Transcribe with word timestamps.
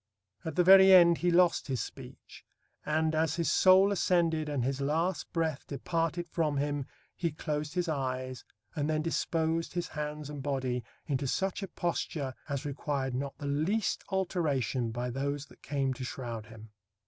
At 0.43 0.55
the 0.55 0.63
very 0.63 0.91
end 0.91 1.19
he 1.19 1.29
lost 1.29 1.67
his 1.67 1.79
speech, 1.79 2.43
and 2.83 3.13
"as 3.13 3.35
his 3.35 3.51
soul 3.51 3.91
ascended 3.91 4.49
and 4.49 4.63
his 4.65 4.81
last 4.81 5.31
breath 5.31 5.67
departed 5.67 6.25
from 6.31 6.57
him 6.57 6.87
he 7.15 7.31
closed 7.31 7.75
his 7.75 7.87
eyes, 7.87 8.43
and 8.75 8.89
then 8.89 9.03
disposed 9.03 9.73
his 9.75 9.89
hands 9.89 10.27
and 10.27 10.41
body 10.41 10.83
into 11.05 11.27
such 11.27 11.61
a 11.61 11.67
posture 11.67 12.33
as 12.49 12.65
required 12.65 13.13
not 13.13 13.37
the 13.37 13.45
least 13.45 14.03
alteration 14.09 14.89
by 14.89 15.11
those 15.11 15.45
that 15.45 15.61
came 15.61 15.93
to 15.93 16.03
shroud 16.03 16.47
him." 16.47 16.71